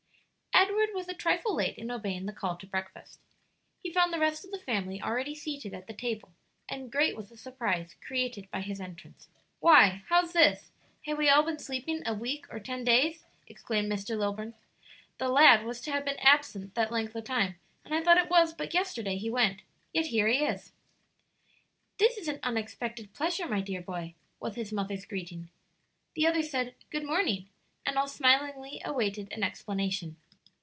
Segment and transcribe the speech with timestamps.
[0.53, 3.19] Edward was a trifle late in obeying the call to breakfast.
[3.81, 6.33] He found the rest of the family already seated at the table,
[6.69, 9.27] and great was the surprise created by his entrance.
[9.59, 10.71] "Why, how's this?
[11.01, 14.15] hae we all been sleepin' a week or ten days?" exclaimed Mr.
[14.17, 14.53] Lilburn.
[15.17, 17.55] "The lad was to hae been absent that length o' time,
[17.85, 19.61] and I thought it was but yesterday he went;
[19.93, 20.73] yet here he is!"
[21.97, 25.49] "This is an unexpected pleasure, my dear boy," was his mother's greeting.
[26.15, 27.49] The others said "Good morning,"
[27.85, 30.17] and all smilingly awaited an explanation.